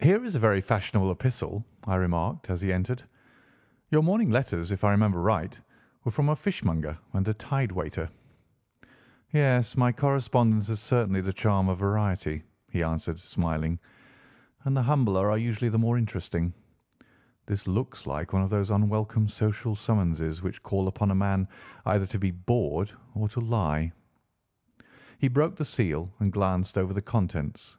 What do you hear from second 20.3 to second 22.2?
which call upon a man either to